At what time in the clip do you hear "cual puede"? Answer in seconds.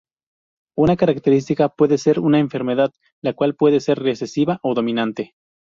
3.33-3.79